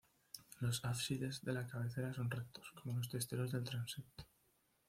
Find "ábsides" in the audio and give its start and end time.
0.83-1.43